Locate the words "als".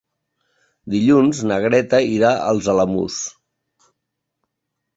2.53-2.71